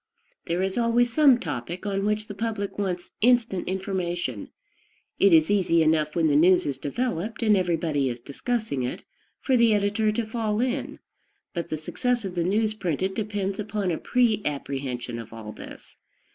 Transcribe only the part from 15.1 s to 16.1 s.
of all this.